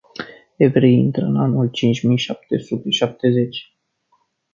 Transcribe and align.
Evreii 0.57 0.97
intră 0.97 1.25
în 1.25 1.37
anul 1.37 1.69
cinci 1.69 2.03
mii 2.03 2.17
șapte 2.17 2.57
sute 2.59 2.89
șaptezeci. 2.89 3.73